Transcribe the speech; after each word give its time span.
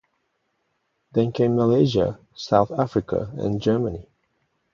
Then 1.11 1.31
came 1.31 1.55
Malaysia, 1.55 2.17
South 2.33 2.71
Africa 2.71 3.29
and 3.37 3.61
Germany. 3.61 4.07